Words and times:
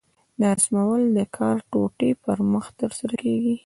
دا 0.41 0.49
رسمول 0.57 1.01
د 1.17 1.19
کار 1.37 1.57
د 1.63 1.65
ټوټې 1.71 2.09
پر 2.23 2.37
مخ 2.51 2.65
ترسره 2.79 3.15
کېږي. 3.23 3.55